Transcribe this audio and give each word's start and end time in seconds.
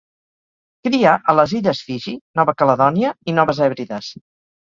Cria 0.87 1.11
a 1.33 1.35
les 1.39 1.53
illes 1.59 1.81
Fiji, 1.89 2.13
Nova 2.39 2.55
Caledònia 2.63 3.13
i 3.33 3.37
Noves 3.41 3.61
Hèbrides. 3.67 4.09